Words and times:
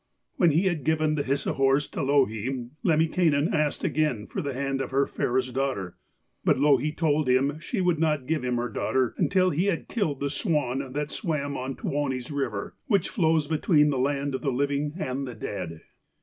When 0.37 0.49
he 0.49 0.63
had 0.63 0.83
given 0.83 1.13
the 1.13 1.21
Hisi 1.21 1.51
horse 1.53 1.87
to 1.89 2.01
Louhi, 2.01 2.69
Lemminkainen 2.83 3.53
asked 3.53 3.83
again 3.83 4.25
for 4.25 4.41
the 4.41 4.55
hand 4.55 4.81
of 4.81 4.89
her 4.89 5.05
fairest 5.05 5.53
daughter. 5.53 5.95
But 6.43 6.57
Louhi 6.57 6.91
told 6.91 7.29
him 7.29 7.59
she 7.59 7.81
would 7.81 7.99
not 7.99 8.25
give 8.25 8.43
him 8.43 8.55
her 8.57 8.67
daughter 8.69 9.13
until 9.19 9.51
he 9.51 9.65
had 9.65 9.87
killed 9.87 10.19
the 10.19 10.31
swan 10.31 10.93
that 10.93 11.11
swam 11.11 11.55
on 11.55 11.75
Tuoni's 11.75 12.31
river, 12.31 12.75
which 12.87 13.09
flows 13.09 13.45
between 13.45 13.91
the 13.91 13.99
land 13.99 14.33
of 14.33 14.41
the 14.41 14.49
living 14.51 14.93
and 14.97 15.27
the 15.27 15.35
dead. 15.35 15.81